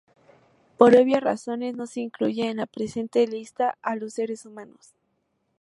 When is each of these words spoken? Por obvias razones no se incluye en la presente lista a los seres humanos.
Por 0.79 0.95
obvias 0.95 1.21
razones 1.21 1.75
no 1.75 1.85
se 1.85 2.01
incluye 2.01 2.49
en 2.49 2.57
la 2.57 2.65
presente 2.65 3.27
lista 3.27 3.77
a 3.83 3.95
los 3.95 4.15
seres 4.15 4.47
humanos. 4.47 4.95